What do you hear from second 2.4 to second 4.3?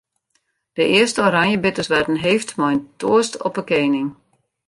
mei in toast op 'e kening.